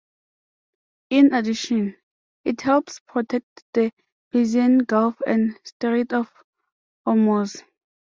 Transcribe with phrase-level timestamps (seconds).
[1.11, 1.95] In addition,
[2.43, 3.91] it helps protect the
[4.31, 6.27] Persian Gulf and Strait of
[7.05, 7.61] Hormuz.